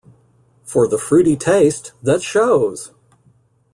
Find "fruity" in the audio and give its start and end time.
0.97-1.35